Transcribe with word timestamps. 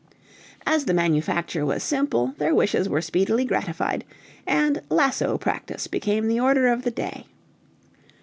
As 0.65 0.85
the 0.85 0.95
manufacture 0.95 1.63
was 1.63 1.83
simple, 1.83 2.33
their 2.39 2.55
wishes 2.55 2.89
were 2.89 3.03
speedily 3.03 3.45
gratified, 3.45 4.03
and 4.47 4.81
lasso 4.89 5.37
practice 5.37 5.85
became 5.85 6.27
the 6.27 6.39
order 6.39 6.69
of 6.69 6.81
the 6.81 6.89
day. 6.89 7.27